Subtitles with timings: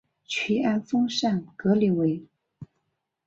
[0.25, 2.25] 屈安丰塞格里韦。